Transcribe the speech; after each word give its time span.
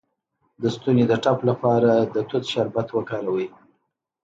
د 0.61 0.63
ستوني 0.75 1.03
د 1.07 1.13
ټپ 1.23 1.39
لپاره 1.49 1.91
د 2.13 2.15
توت 2.29 2.43
شربت 2.51 2.87
وکاروئ 2.93 3.47